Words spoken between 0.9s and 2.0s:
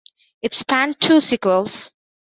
two sequels.